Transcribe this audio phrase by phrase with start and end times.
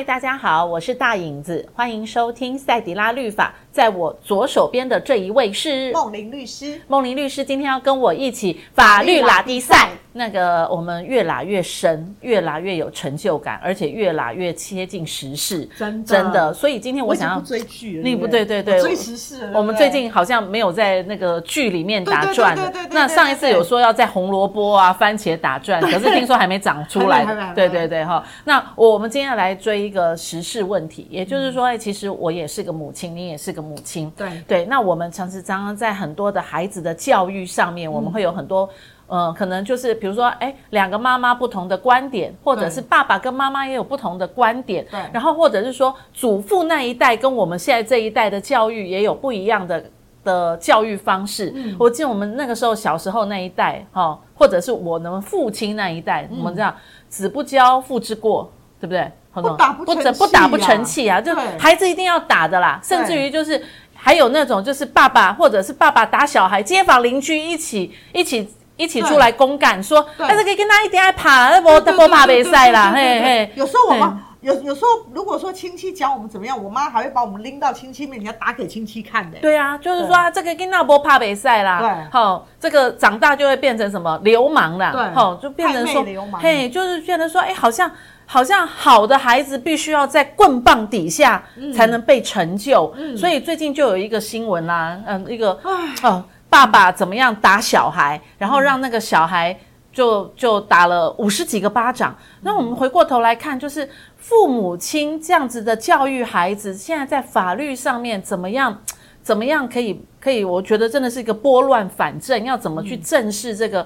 [0.00, 3.52] 嗨，大家好，我是大影子，欢迎收听赛迪拉律法。
[3.70, 6.80] 在我左手边的这一位是梦玲律师。
[6.88, 9.90] 梦玲律师今天要跟我一起法律拉低赛。
[10.12, 15.64] 那个我们越拉越深，越拉越有成就感，而且越拉越贴近时事。
[15.78, 16.52] 真的，真的。
[16.52, 19.48] 所以今天我想要不追剧，那不对对对，追时事。
[19.54, 22.72] 我们最近好像没有在那个剧里面打转的。
[22.90, 27.54] 那上一次有说要在红萝卜啊、番茄打转，可是听说还没长出来。
[27.54, 28.24] 对对对哈。
[28.42, 33.60] 那我们今天要来追一个时事问题，也就是说，哎，其实我也是个母亲，你也是个。
[33.60, 34.42] 母亲，对。
[34.48, 38.68] 对，那我们常常在很多的孩子的教育上面，我们会有很多，
[39.06, 49.84] 嗯、呃，可能就是比如说，哎，两个妈妈不同的观点，或者是爸爸跟妈妈也有不同的观点，对，然后或者是说祖父那一代跟我们现在这一代的教育也有不一样的
[50.24, 51.52] 的教育方式。
[51.54, 56.74] 嗯、我记得我们那个时候小时候那一代，哈、哦，或者是我们父亲那一代，我们这样
[57.08, 58.50] 子不教父之过，
[58.80, 59.10] 对不对？
[59.32, 61.20] 不打不成器、啊、不打不成器啊！
[61.20, 63.64] 就孩子一定要打的啦，甚至于就是
[63.94, 73.52] 还有那种就是爸爸或者是爸爸打小孩，街坊邻居一起一起一起出来公干，说哎，这个跟他一定爱爬，那不不怕被晒啦，嘿嘿。
[73.54, 79.38] 有时候我们有有时候如果说亲戚讲我们怎么样，我妈还会把我们拎到亲戚面前打给亲戚看的。
[79.38, 86.04] 对啊，就是说这个跟那不怕被晒啦，对，好，这个长大就会变成什么流氓啦，对，好，就变成说
[86.40, 87.88] 嘿，就是觉得说哎，好像。
[88.32, 91.42] 好像好的孩子必须要在棍棒底下
[91.74, 95.58] 才能被成就，所以最近就有一个新闻啦、啊，嗯，一个
[96.04, 99.58] 哦，爸爸怎么样打小孩，然后让那个小孩
[99.92, 102.16] 就就打了五十几个巴掌。
[102.42, 108.80] 那我们回过头来看，就是父母亲这样子的教育孩子，现在在法律上面怎么样？
[109.24, 110.44] 怎么样可以可以？
[110.44, 113.84] 我觉得真的是一个拨乱反正，要怎么去正视这个？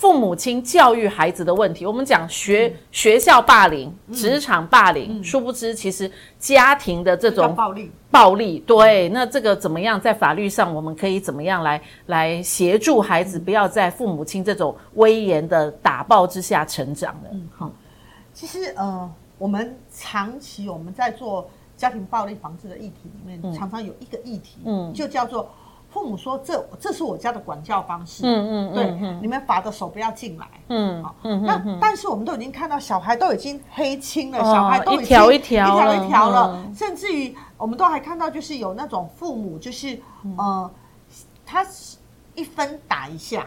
[0.00, 9.10] 父母亲教育孩子的问题，我们讲学、嗯、学校霸凌、职、嗯、场霸凌，嗯、殊不知其实家庭的这种暴力，暴力对。
[9.10, 17.28] 那这个怎么样在法律上，我们可以怎么样来来协助孩子，不要在父母亲这种威严的打抱之下成长的？
[17.34, 17.70] 嗯，好。
[18.32, 21.46] 其实呃，我们长期我们在做
[21.76, 25.50] 家庭暴力防治的议题里面，嗯、常常有一个议题，嗯，就叫做。
[25.90, 40.00] 父母说：“这这是我家的管教方式，嗯嗯，对，你们罚的手不要进来，嗯，好，那但是我们都已经看到小孩都已经黑青了，小孩都已经一条一条一条一条了，甚至于我们都还看到就是有那种父母就是
[40.36, 40.70] 呃，
[41.44, 41.66] 他
[42.34, 43.44] 一分打一下。”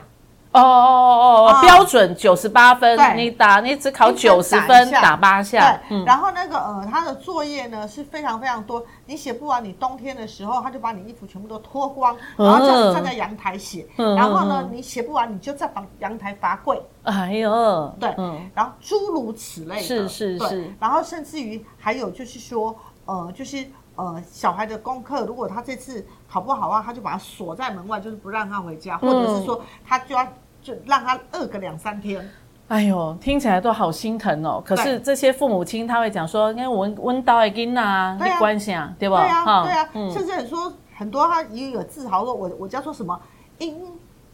[0.53, 5.79] 哦哦哦哦，标准九十八分，你打你只考九十分，打八下。
[5.89, 16.79] 对，然后那个呃，他的作业呢是非常非常多，你写不完，你冬天的时候他就把你衣服全部都脱光，然后叫你站在阳台写，然后呢你写不完，你就在房阳台罚跪。
[17.01, 18.13] 哎呦，对，
[18.53, 22.75] 然后诸如此类的，是是是，然后甚至于还有就是说，
[23.05, 23.65] 呃，就是
[23.95, 30.27] 呃，小孩的功课，如果他这次考不好啊，他就把他锁在门外，就是不让他回家，或者是说他就要。
[30.63, 32.27] 就让他饿个两三天，
[32.69, 34.63] 哎呦，听起来都好心疼哦。
[34.65, 39.21] 可是这些父母亲他会讲说，因为温温刀的囡啊，没关系啊，对吧？
[39.21, 43.19] 对啊，对啊，甚至很说很多他也有自豪说，我我叫做什么
[43.57, 43.77] 英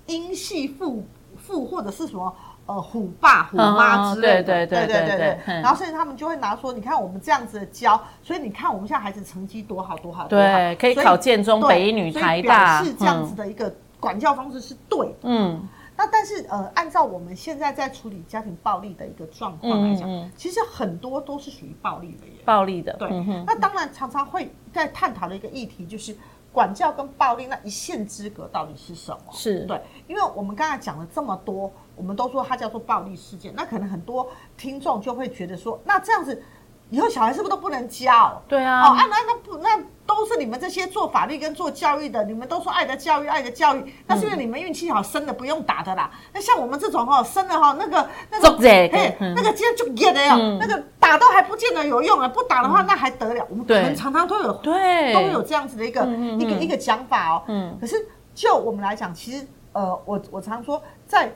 [0.06, 1.04] 英系父
[1.36, 2.34] 父或者是什么
[2.68, 5.56] 呃虎爸虎妈之类的，对对对对对。
[5.62, 15.60] 然后甚至他们就会拿说，你看我们这样子的教，所以你看我们现在孩子成绩多好多好，对，可以考建中、北一女、台大，是这样子的一个管教方式是对，嗯。
[16.00, 22.36] 那但是呃，按照我们现在在处理家庭暴力的一个状况来讲，嗯嗯、其实很多都是属于暴力的耶。
[22.46, 23.10] 暴力的，对。
[23.12, 26.16] 嗯、那当然常常会在探讨的一个议题就是
[26.54, 29.34] 管教跟暴力那一线之隔到底是什么？
[29.34, 36.42] 是对，因为我们刚才讲了这么多，我们都说它叫做暴力事件，那可能很多听众就会觉得说，那这样子。
[36.92, 38.42] 以后小孩是不是都不能教？
[38.48, 38.82] 对啊。
[38.82, 39.80] 哦，啊，那那不那
[40.20, 46.12] 都是你们这些做法律跟做教育的，你们都说爱的教育，爱的教育，那是因为你们运气好，生的不用打的啦。
[46.34, 53.48] 那像我们这种哦，生的哈，那个那个，嘿，那个今天就演的哟，那个打都还不见得有用啊，不打的话那还得了？
[53.50, 57.44] 我们可能常常都有，对，都有这样子的一个一个一个讲法哦。
[57.48, 57.78] 嗯。
[57.80, 57.96] 可是
[58.36, 61.34] 就我们来讲，其实呃，我我常说，在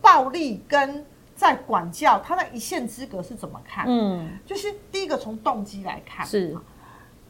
[0.00, 1.04] 暴力跟
[1.36, 3.84] 在管教，他的一线之隔是怎么看？
[3.86, 6.56] 嗯，就是第一个从动机来看，是，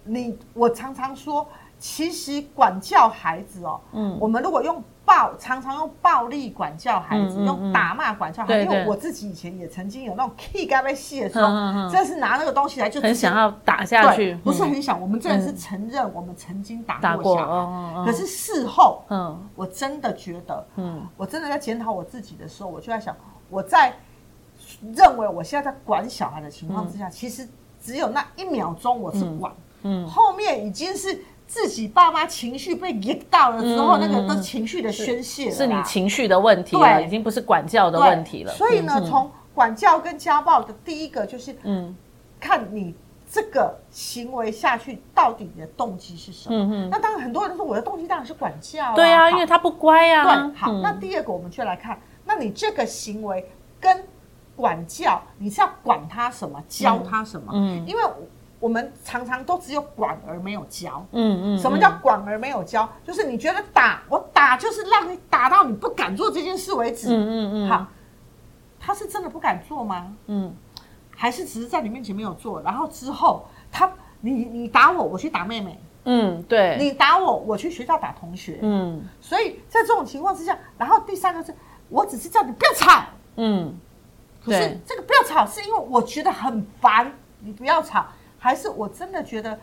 [0.05, 1.47] 你我常常说，
[1.79, 23.15] 其实管教孩子哦，嗯，我们如果用暴，常常用暴力管教孩子，用打骂管教孩子，因为我自己以前也曾经有那种气该被泄的时候，真是拿那个东西来就很想要打下去，不是很想，我们真的是承认我们曾经打过小孩，可是事后，嗯，我真的觉得，嗯，我真的在检讨我自己的时候，我就在想。
[23.51, 23.95] 我在
[24.95, 27.47] 认为我现在在管小孩的情况之下，嗯、其实
[27.81, 29.53] 只有那一秒钟我是管，
[29.85, 38.53] 嗯，后面已经是自己爸妈情绪被引到了之后，那个都情绪的宣泄了，是你情绪的问题了，已经不是管教的问题了。
[38.53, 41.97] 所以呢，从管教跟家暴的第一个就是，嗯，
[42.41, 42.95] 看你。
[43.27, 46.55] 这个行为下去，到底你的动机是什么？
[46.57, 46.89] 嗯嗯。
[46.89, 48.95] 那当然，很多人说我的动机当然是管教啊。
[48.95, 50.23] 对啊，因为他不乖啊。
[50.23, 50.73] 对，好。
[50.75, 54.05] 那第二个，我们就来看，那你这个行为跟
[54.55, 57.51] 管教，你是要管他什么，教他什么？
[57.55, 57.85] 嗯。
[57.89, 58.03] 因为
[58.65, 61.05] 我们常常都只有管而没有教。
[61.13, 61.59] 嗯嗯。
[61.59, 62.89] 什么叫管而没有教？
[63.07, 67.09] 就是你觉得打我打，就是让你打到你不敢做这件事为止。
[67.09, 67.69] 嗯嗯嗯。
[67.69, 67.87] 好，
[68.81, 70.17] 他是真的不敢做吗？
[70.29, 70.57] 嗯。
[71.15, 81.55] 还是只是在你面前没有做，然后之后他你你打我，我去打妹妹，嗯，对，你打我，我去学校打同学，嗯，所以在这种情况之下，然后第三个是，
[81.91, 83.05] 我只是叫你不要吵，
[83.37, 83.79] 嗯，
[84.45, 88.07] 可是这个不要吵是因为我觉得很烦，你不要吵，
[88.45, 89.59] 还是我真的觉得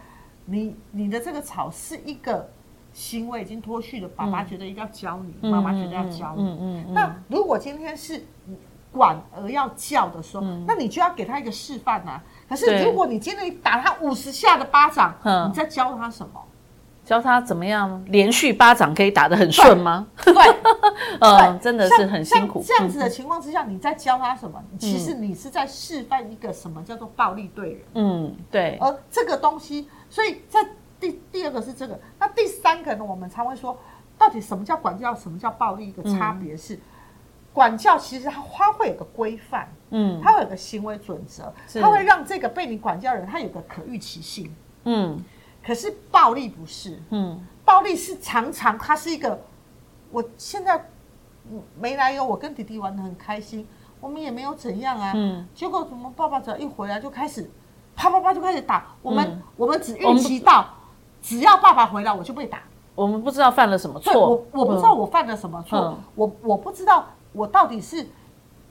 [0.45, 2.49] 你你的这个吵是一个
[2.91, 8.25] 行为已经脱序了，爸爸觉得一定要教你，妈妈觉得要教你，嗯嗯，那如果今天是。
[8.93, 12.23] 管而要教的时候，嗯、那你就要给他一个示范呐、啊。
[12.49, 15.15] 可是如果你今天打他五十下的巴掌，
[15.47, 16.43] 你在教他什么？
[17.11, 20.07] 教他怎么样连续巴掌可以打得很顺吗？
[20.23, 20.33] 对，
[21.19, 22.63] 嗯，真的是很辛苦。
[22.65, 24.63] 这样子的情况之下，你在教他什么？
[24.71, 27.81] 嗯、其实你是在示范一个什么叫做暴力对人。
[27.95, 28.77] 嗯，对。
[28.79, 30.65] 而这个东西，所以在
[31.01, 33.03] 第第二个是这个，那第三个呢？
[33.03, 33.77] 我们常会说，
[34.17, 35.89] 到底什么叫管教，什么叫暴力？
[35.89, 36.75] 一个差别是。
[36.75, 36.81] 嗯
[37.53, 44.49] 管教其实它它会有个规范，嗯，它会有个行为准则，是它会让这个被你管教的人他有个可预期性，
[44.85, 45.21] 嗯。
[45.63, 49.39] 可是暴力不是，嗯，暴力是常常它是一个，
[50.11, 50.89] 我现在
[51.79, 53.67] 没来由，我跟弟弟玩的很开心，
[53.99, 55.47] 我们也没有怎样啊，嗯。
[55.53, 57.49] 结果怎么爸爸只要一回来就开始
[57.95, 58.87] 啪啪啪就开始打。
[59.01, 60.65] 我们，嗯、我们只预期到
[61.21, 62.59] 只要爸爸回来我就被打，
[62.95, 67.05] 我们不知道犯了什么错，我我不知道我犯了什么错，嗯、我我不知道。
[67.33, 68.05] 我到底是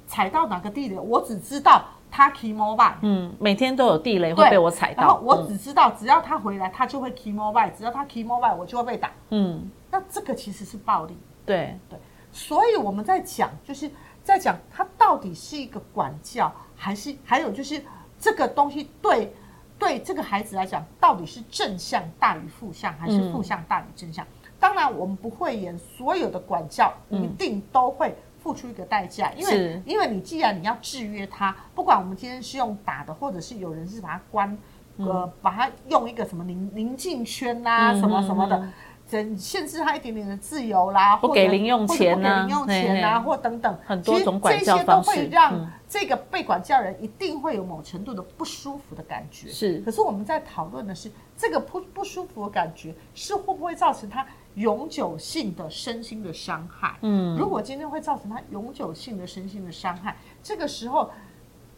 [0.06, 0.98] 踩到哪个地雷？
[0.98, 5.02] 我只知道他 key mobile，嗯，每天都有地雷会被我踩到。
[5.02, 9.10] 然后我只知道，只要他回来，他就会 key mobile，只要他 key mobile，我就会被打。
[9.30, 11.16] 嗯，那这个其实是暴力。
[11.46, 11.98] 对对，
[12.32, 13.90] 所以我们在讲，就是
[14.22, 17.82] 在讲他到底是一个管教，还是还有就是
[18.18, 19.32] 这个东西对
[19.78, 24.24] 对这个孩子来讲，到底是正向大于负向，还是负向大于正向？
[24.24, 28.14] 嗯、当然，我们不会演所有的管教一定都会。
[28.42, 34.56] 付出一个代价，因为因为你既然你要制约他，不管我们今天是用打的，或者是有人是把他关，
[34.96, 38.68] 嗯、呃，把他用一个什么宁宁静圈啦、啊，嗯、什么什么的，
[39.06, 49.48] 整限制他一点点的自由啦，不给零用钱啊，零用钱啊，或等等，很多种管教方式，这些都会让这个被管教人一定会有某程度的不舒服的感觉。
[49.48, 54.26] 是，可是我们在讨论的是这个不不舒服的感觉是会不会造成他。
[54.54, 61.08] 永久性的身心的伤害，嗯，如果今天会造成他永久性的身心的伤害，这个时候，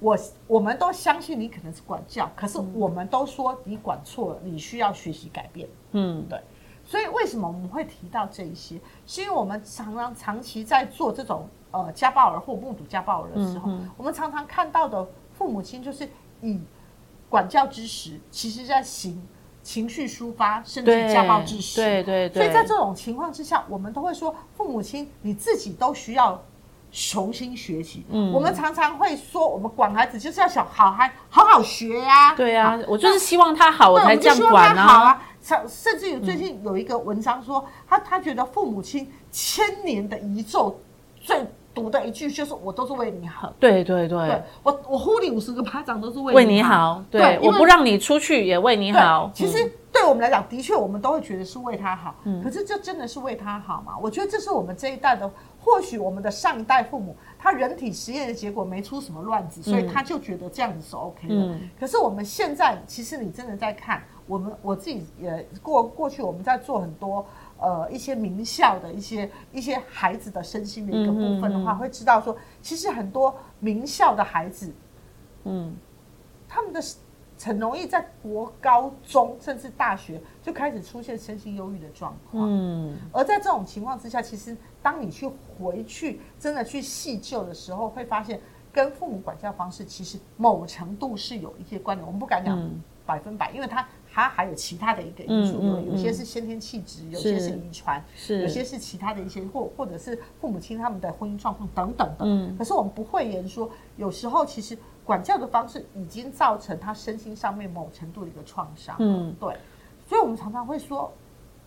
[0.00, 6.40] 我我们都相信你可能是管教，可是我们都说你管错了，你需要学习改变，嗯，对。
[6.84, 8.80] 所以为什么我们会提到这一些？
[9.06, 16.08] 是因为我们常常长期在做这种呃家暴儿或目睹家暴儿的时候，嗯、我们常常看到的父母亲就是
[16.40, 16.58] 以
[17.28, 19.22] 管教之实，其实在行。
[19.62, 21.80] 情绪抒发，甚至家暴致死。
[21.80, 22.42] 对对对。
[22.42, 26.42] 所以在这种情况之下，我们都会说，父母亲你自己都需要
[26.90, 28.04] 重新学习。
[28.10, 28.32] 嗯。
[28.32, 32.34] 我们常常会说，我们管孩子就是要想好孩好好学呀。
[32.34, 35.22] 对呀，我就是希望他好，我才这样管啊。
[35.42, 40.80] 甚甚至于最近有一个文章说，他他觉得父母亲千年的遗咒
[41.20, 41.46] 最。
[41.74, 49.30] 读的一句就是我都是为你好，对对对，我我呼你五十个巴掌都是为你好，对，我不让你出去也为你好。
[49.34, 53.94] 其实对我们来讲，的确我们都会觉得是为他好，可是这真的是为他好吗？
[54.02, 55.30] 我觉得这是我们这一代的，
[55.64, 61.58] 或许我们的上一代父母，他人体实验的结果没出什么乱子，所以他就觉得这样子是 OK 的。
[61.78, 67.24] 可是我们现在，其实你真的在看我们，我自己也过过去，我们在做很多。
[67.64, 74.74] 呃，一些名校的一些一些孩子的身心的一个部分的话，会知道说，其实很多名校的孩子，
[75.44, 75.72] 嗯，
[76.48, 76.82] 他们的
[77.40, 82.48] 很容易在国高中甚至大学就开始出现身心忧郁的状况。
[82.50, 88.40] 嗯，而在这种情况之下，其实当你去回去真的去细究的时候，会发现
[88.72, 92.06] 跟父母管教方式其实某程度是有一些关联。
[92.06, 92.70] 我们不敢讲
[93.06, 93.86] 百分百，因为它。
[94.14, 102.26] 它还有其他的一个因素，有有些是先天气质，有些是遗传，有些是其他的一些，或或者是父母亲他们的婚姻状况等等的。
[102.26, 108.94] 嗯，可是我们不会言说，有时候其实管教的方式已经造成他身心上面某程度的一个创伤。
[108.98, 109.56] 嗯，对。
[110.06, 111.10] 所以我们常常会说，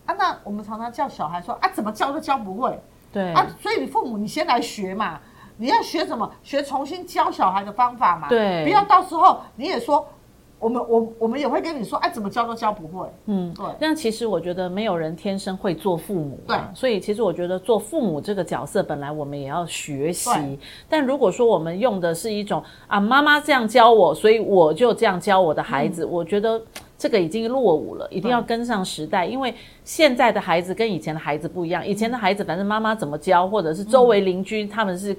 [0.04, 2.78] 啊，那我们常常叫小孩说，啊，怎么教都教不会。
[3.16, 3.32] 对。
[3.32, 5.18] 啊，所以你父母，你先来学嘛。
[5.56, 6.30] 你要学什么？
[6.42, 8.28] 学重新教小孩的方法嘛。
[8.28, 8.62] 对。
[8.64, 10.06] 不要到时候你也说。
[10.58, 13.06] 我们我我们也会跟你说，哎，怎么教都教不会。
[13.26, 13.66] 嗯，对。
[13.78, 16.56] 那其实我觉得没有人天生会做父母，对。
[16.74, 20.58] 所以其实我觉得做父母这个角色本来我们也要学习。
[20.88, 26.58] 但如果说我们用的是一种啊，妈妈这样教我，所以我就这样教我的孩子，嗯、我觉得
[26.98, 29.26] 这个已经落伍了，一定要跟上时代。
[29.26, 35.16] 因为现在的孩子跟以前的孩子不一样，以前的孩子反正妈妈怎么教，或者是周围邻居他们是。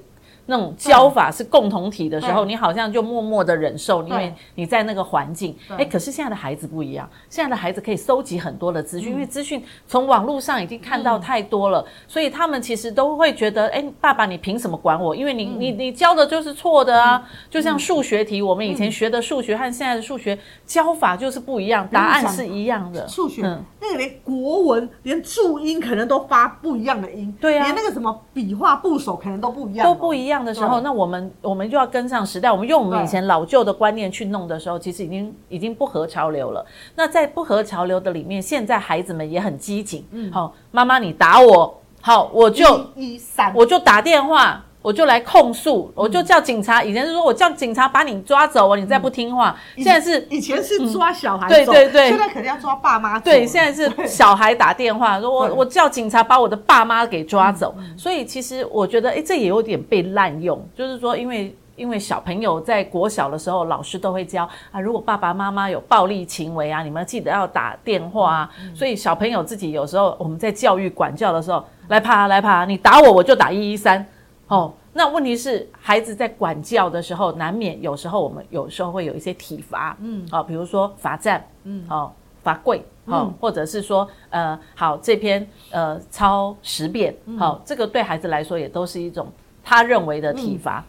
[0.50, 5.54] 那种教法是共同体的时候，你好像就默默的忍受，因为你在那个环境。
[5.76, 15.14] 哎，可是现在的孩子不一样，现在的孩子可以搜集很多的资讯，因为资讯从网络上已经看到太多了，所以他们其实都会觉得，哎，爸爸你凭什么管我？
[15.14, 17.22] 因为你你你教的就是错的啊！
[17.50, 23.06] 就像数学题，我们以前学的数学和现在的数学教法就是不一样，答案是一样的。
[23.06, 23.42] 数学
[23.80, 30.37] 那个连国文连注音可能都发不一样的音，对啊，连那个什么笔画部首可能都不一样，都不一样。
[30.44, 32.50] 的时候，那我们我们就要跟上时代。
[32.50, 36.64] 我们用我们以前老旧的观念去弄的时候，其实已经已经不合潮流了。
[36.94, 40.06] 那在不合潮流的里面，现在孩子们也很机警。
[40.12, 42.64] 嗯，好，妈妈你打我，好，我就
[42.94, 44.64] 一一三，我就打电话。
[44.88, 46.82] 我就来控诉，我就叫警察。
[46.82, 49.54] 以前是说我叫警察把你抓走哦，你再不听话。
[49.76, 53.20] 现在是以前是抓小孩，对对对，现在肯定要抓爸妈。
[53.20, 57.74] 对，现在是小孩打电话说，我我叫警察把我的爸妈给抓走。
[57.98, 60.58] 所以其实我觉得，哎，这也有点被滥用。
[60.74, 68.50] 就是说，因为因为小朋友在国小的时候，老师都会教啊，如果爸爸妈妈有暴力行为啊，你们记得要打电话啊。
[68.74, 74.06] 所以小朋友自己有时候我们在教育管教的时候，来爬来爬，你打我我就打一一三。
[74.48, 82.10] 哦，那问题是孩子在管教的时候，难免有时候我们有时候会有一些体罚，嗯，哦，比如说罚站，嗯，哦，
[82.42, 89.30] 罚跪，哦，嗯、或者是说，呃，好，这篇呃抄十遍，好、哦，这个对孩子来说也都是一种
[89.62, 90.78] 他认为的体罚。
[90.80, 90.84] 嗯、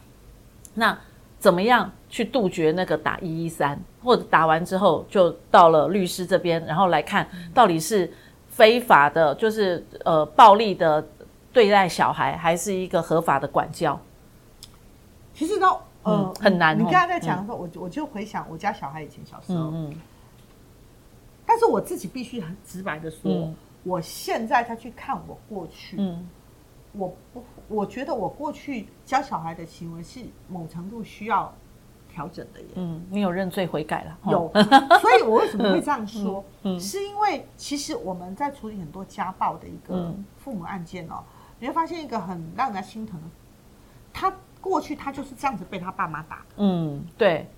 [0.74, 0.98] 那
[1.38, 8.10] 怎么样去杜绝那个打一一三，或者打完之后就到了律师这边，然后来看到底是
[8.48, 11.06] 非法的，就是呃暴力的。
[11.52, 13.98] 对待小孩还是一个合法的管教，
[15.34, 15.66] 其实呢
[16.02, 16.78] 呃、嗯、很难。
[16.78, 19.94] 你刚才在讲的时候，我我就回想我家小孩以前小时候，嗯，
[21.44, 26.28] 但是我自己必须很直白的说，嗯、我现在再去看我过去，嗯，
[26.92, 31.52] 我不，我觉得我过去教小孩的行为是某程度需要
[32.08, 32.66] 调整的耶。
[32.76, 34.18] 嗯，你有认罪悔改了？
[34.30, 34.50] 有，
[35.02, 36.44] 所以我为什么会这样说？
[36.62, 41.24] 嗯，嗯是因为其实我们在处理很多家暴的一个父母案件哦。
[41.60, 43.26] 你会发现一个很让人家心疼的，
[44.12, 46.42] 他过去他就是这样子被他爸妈打。
[46.56, 47.48] 嗯，对，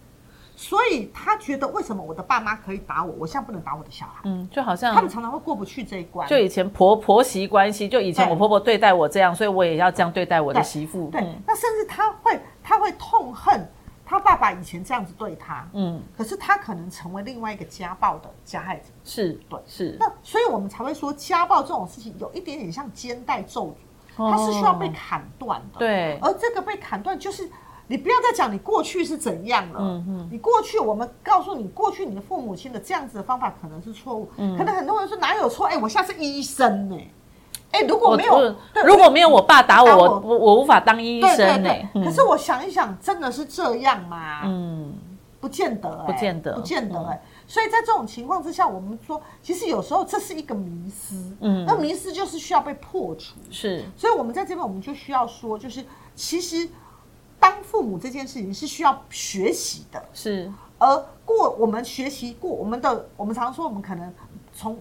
[0.54, 4.20] 所以他觉得为什么我的爸妈可以打我，我现在不能打我的小孩？
[4.24, 6.28] 嗯，就好像他们常常会过不去这一关。
[6.28, 11.08] 就以前婆婆媳关系，就以前我婆婆对待我这样，所以我也要这样对待我的媳妇。
[11.10, 13.68] 对，那甚至他会他会痛恨
[14.04, 15.68] 他爸爸以前这样子对他。
[15.72, 18.84] 嗯，可是他可能成为另外一个家暴的加害者。
[19.04, 19.96] 是，对，是。
[19.98, 23.74] 那所以我们才会说家暴这种事情有一点点像肩带咒诅。
[24.16, 26.18] 它是需要被砍断的，对。
[26.20, 27.48] 而这个被砍断，就是
[27.86, 29.78] 你不要再讲你过去是怎样了。
[29.80, 30.28] 嗯嗯。
[30.30, 34.30] 你过去，我们告诉你，过去你的父母亲的这样子的方法可能是错误。
[34.36, 34.56] 嗯。
[34.56, 35.66] 可能很多人说哪有错？
[35.66, 36.96] 哎，我现在是医生呢。
[37.70, 38.54] 哎，如果没有，
[38.84, 41.70] 如果没有我爸打我，我我我无法当医生呢。
[41.94, 44.42] 可是我想一想，真的是这样吗？
[44.44, 44.92] 嗯，
[45.40, 47.02] 不见得，不见得，不见得。
[47.06, 47.22] 哎。
[47.46, 53.84] 所以在这种情况之下，我们说，其实有时候这是一个迷思，嗯，那迷思就是需要被破除，是。
[53.96, 55.84] 所以我们在这边，我们就需要说，就是
[56.14, 56.68] 其实
[57.38, 60.50] 当父母这件事情是需要学习的，是。
[60.78, 64.12] 而过我们学习过我们的，我们常常说，我们可能
[64.52, 64.78] 从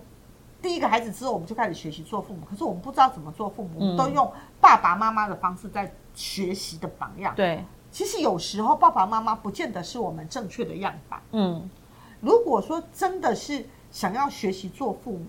[0.62, 7.34] 第一个孩子之后，我们就开始学习做父母，可是我们不知道怎么做父母，我们都用爸爸妈妈的方式在学习的榜样。
[7.36, 11.70] 对，其实有时候爸爸妈妈不见得是我们正确的样板，嗯。
[12.22, 15.26] 如果说真的是想要学习做父母，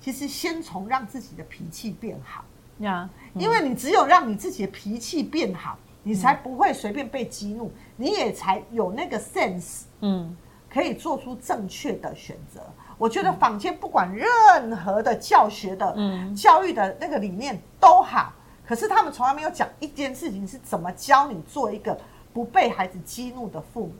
[0.00, 2.44] 其实先从让自己的脾气变好
[2.78, 10.36] 呀，因为你只有让你自己的脾气变好，你才不会随便被激怒，你也才有那个 sense，嗯，
[10.70, 12.60] 可以做出正确的选择。
[12.96, 18.32] 我觉得坊间不管任何的教学的、嗯，教育的那个理念都好，
[18.64, 21.98] 可是他们从来没有讲一件事情是怎么教你做一个
[22.32, 23.92] 不被孩子激怒的父母。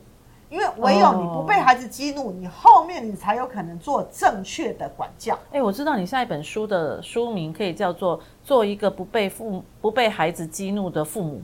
[0.49, 5.37] 因为唯有你不被孩子激怒，你后面你才有可能做正确的管教。
[5.51, 11.35] 哎，我知道你下一本书的书名可以叫做《做一个不被父不被孩子激怒的父母》。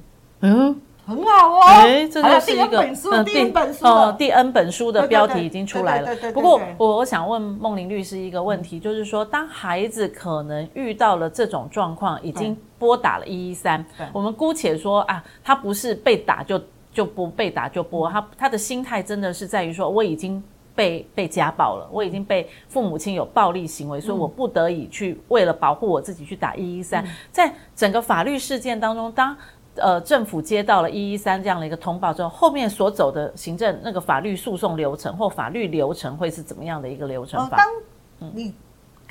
[0.41, 1.61] 嗯，很好哦。
[1.67, 6.15] 哎，这就是一个嗯第本书哦，第 N 本书的标题已经出来了。
[6.31, 16.61] 不过我我想问梦玲律师一个问题，就是说，当孩子可能遇到了这种状况，已经拨打了一一三，我们姑且说啊，他不是被打就
[16.93, 20.41] 就不被打就拨，他他的心态真的是在于说，我已经。
[20.75, 27.05] 被被家暴了，我已经被父母亲有暴力行为，所以我不得已去为了保护我自己去打一一三。
[27.31, 29.37] 在整个法律事件当中，当
[29.75, 37.57] 呃政府接到了一一三这样的一个通报之后，后面所走的行政那个法律诉讼流程或法律流程会是怎么样的一个流程法？
[37.57, 38.51] 当你。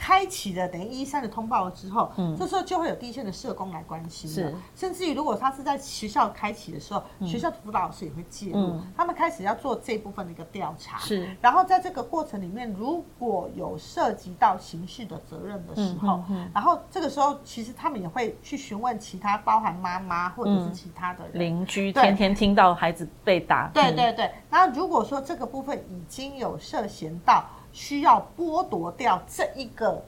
[0.03, 21.41] 开启了等于一三的通报了之后，嗯，这时候就会有第一线的社工来关心了，是，甚至于如果他是在学校开启的时候，嗯、学校辅导老师也会介入，嗯、他们开始要做这部分的一个调查，是，然后在这个过程里面，如果有涉及到刑事的责任的时候，嗯、然后这个时候其实他们也会去询问其他包含妈妈或者是其他的人。
[21.41, 27.45] 邻居，天天听到孩子被打，对对对，那如果说这个部分已经有涉嫌到。
[27.73, 30.05] 需要剥夺掉这一个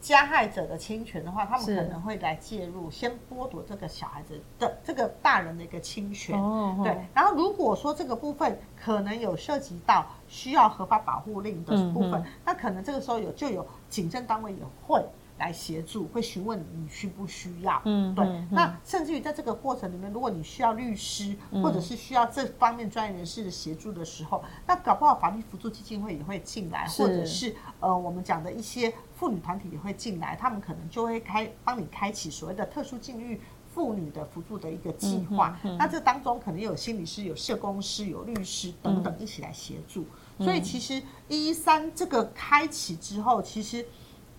[0.00, 6.40] 加害者的侵权的话，他们可能会来介入，先剥夺这个小孩子的这个大人的一个侵权。
[6.40, 6.96] 哦，对。
[7.12, 15.04] 然后如果说这个部分可能有涉及到需要合法保护令的部分，那可能这个时候有就有警政单位也会。
[15.38, 18.26] 来协助，会询问你需不需要，嗯，对。
[18.26, 33.40] 嗯、那甚至于在这个过程里面，如果你需要律师，嗯、或者是需要这方面专业人士的协助的时候，那搞不好法律辅助基金会也会进来，或者是呃我们讲的一些妇女团体也会进来，他们可能就会开帮你开启所谓的特殊境遇
[33.72, 35.56] 妇女的辅助的一个计划。
[35.78, 40.04] 那这当中可能有心理师、有社工师、有律师等等一起来协助。
[40.38, 43.86] 嗯、所以其实一一三这个开启之后，其实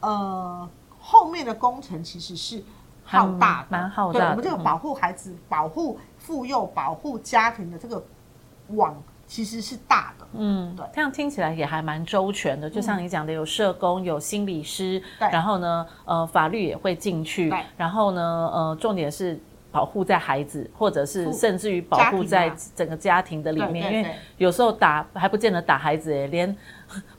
[0.02, 0.70] 呃。
[1.10, 2.64] 后面的工程其实是
[3.04, 4.26] 浩大的，蛮浩大的。
[4.26, 8.04] 对，我们这个保护孩子、嗯、保护妇幼、保护家庭的这个
[8.68, 8.96] 网
[9.26, 10.28] 其实是大的。
[10.34, 12.70] 嗯，对，这样听起来也还蛮周全的。
[12.70, 18.22] 就像你讲的，有社工、有心理师，对然后呢，呃，法律也会进去，对然后呢，
[18.54, 26.56] 呃，重点是保护在孩子，或者是甚至于保护在整个家庭的里面，因为有时候打还不见得打孩子，连。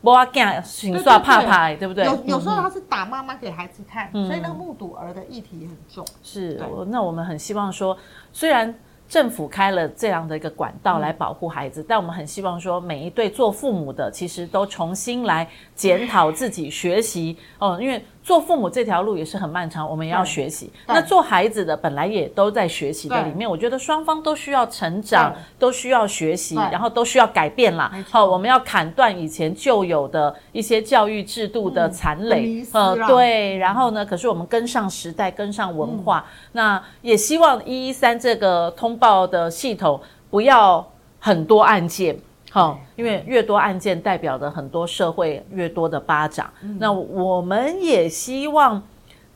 [0.02, 2.04] 不要惊，寻耍怕怕，对不对？
[2.04, 6.04] 有有时候他是打妈妈给孩子看，嗯、所以那个目睹儿的议题也很重。
[6.24, 7.96] 是，那我们很希望说，
[8.32, 8.74] 虽然
[9.08, 18.04] 政府开了这样的一个管道来保护孩子，嗯、但我们很希望说，每一对做父母的其实都重新来检讨自己，学习哦，因为。
[18.22, 20.70] 做父母这条路也是很漫长，我们也要学习。
[20.86, 27.90] 那做孩子的本来也都在学习的里面，我觉得双方都需要成长，都需要学习，然后都需要改变啦。
[28.10, 32.64] 好，我们要砍断以前旧有的一些教育制度的残垒。
[32.72, 33.56] 呃，对。
[33.56, 36.24] 然后呢，可是我们跟上时代，跟上文化。
[36.52, 40.86] 那也希望一一三这个通报的系统不要
[41.18, 42.16] 很多案件。
[42.50, 46.50] 好，因为越多案件代表的很多社会越多的巴掌。
[46.62, 48.82] 嗯、那我们也希望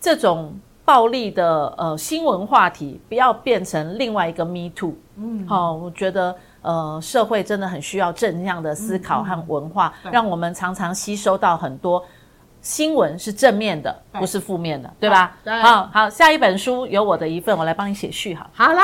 [0.00, 0.52] 这种
[0.84, 4.94] 暴力的呃新闻话题不要变成另外一个 Me Too。
[5.16, 12.04] 嗯，好，我觉得呃社会真的很需要正向的思考和文化，嗯嗯、让我们常常吸收到很多。
[12.64, 15.36] 新闻是正面的，不是负面的，对吧？
[15.44, 18.46] 对，好好，下一本书有我的一份，我来帮你写序，好。
[18.54, 18.82] 好啦，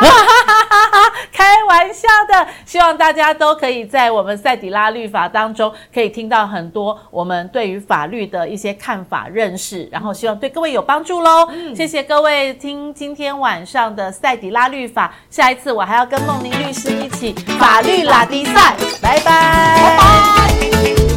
[1.33, 11.49] 开玩笑的，希望大家都可以在我们赛底拉律法当中，可以听到很多我们对于法律的一些看法、认识，然后希望对各位有帮助喽。
[11.51, 21.10] 嗯，谢谢各位听今天晚上的赛底拉律法，下一次我还要跟孟宁律师一起法律拉迪赛，拜拜，拜拜。